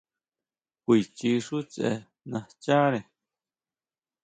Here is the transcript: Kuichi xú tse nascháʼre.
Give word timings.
Kuichi 0.83 1.31
xú 1.45 1.57
tse 1.71 1.89
nascháʼre. 2.31 2.99